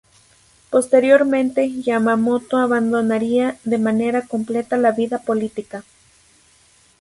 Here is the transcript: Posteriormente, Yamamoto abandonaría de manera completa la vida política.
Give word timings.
Posteriormente, 0.71 1.71
Yamamoto 1.79 2.57
abandonaría 2.57 3.59
de 3.65 3.77
manera 3.77 4.23
completa 4.23 4.75
la 4.75 4.91
vida 4.91 5.19
política. 5.19 5.83